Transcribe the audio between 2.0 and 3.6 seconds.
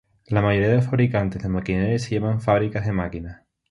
llaman fábricas de máquinas.